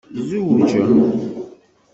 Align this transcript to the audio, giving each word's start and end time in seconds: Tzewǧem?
Tzewǧem? 0.17 0.91